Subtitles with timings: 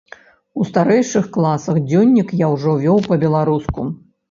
[0.61, 3.89] У старэйшых класах дзённік я ўжо вёў па-беларуску.